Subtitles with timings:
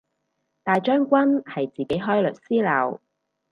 [0.63, 2.99] 大將軍係自己開律師樓